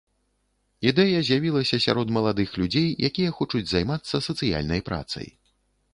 Ідэя 0.91 1.19
з'явілася 1.27 1.79
сярод 1.85 2.15
маладых 2.17 2.49
людзей, 2.63 2.89
якія 3.11 3.35
хочуць 3.41 3.65
займацца 3.75 4.25
сацыяльнай 4.29 4.81
працай. 4.89 5.27